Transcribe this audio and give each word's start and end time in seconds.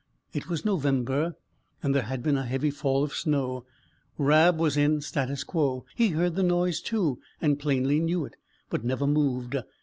It 0.33 0.49
was 0.49 0.65
November, 0.65 1.35
and 1.83 1.93
there 1.93 2.01
had 2.01 2.23
been 2.23 2.35
a 2.35 2.47
heavy 2.47 2.71
fall 2.71 3.03
of 3.03 3.13
snow. 3.13 3.67
Rab 4.17 4.57
was 4.59 4.75
in 4.75 4.99
statu 5.01 5.45
quo; 5.45 5.85
he 5.95 6.07
heard 6.07 6.33
the 6.35 6.41
noise 6.41 6.81
too, 6.81 7.19
and 7.39 7.59
plainly 7.59 7.99
knew 7.99 8.25
it, 8.25 8.35
but 8.71 8.83
never 8.83 9.05
moved. 9.05 9.57